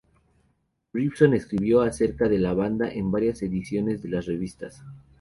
Robinson 0.93 1.35
escribió 1.35 1.83
acerca 1.83 2.27
de 2.27 2.39
la 2.39 2.55
banda 2.55 2.91
en 2.91 3.11
varias 3.11 3.43
ediciones 3.43 4.01
de 4.01 4.09
las 4.09 4.25
revistas. 4.25 4.81